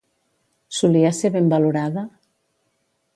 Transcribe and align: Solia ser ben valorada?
Solia 0.77 1.11
ser 1.17 1.31
ben 1.37 1.51
valorada? 1.51 2.09